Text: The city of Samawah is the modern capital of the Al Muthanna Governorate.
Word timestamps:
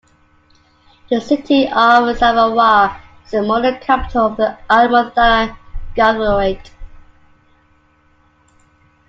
The 1.11 1.21
city 1.21 1.67
of 1.67 2.17
Samawah 2.17 2.99
is 3.23 3.29
the 3.29 3.43
modern 3.43 3.77
capital 3.81 4.25
of 4.31 4.37
the 4.37 4.57
Al 4.67 4.87
Muthanna 4.87 5.55
Governorate. 5.95 6.71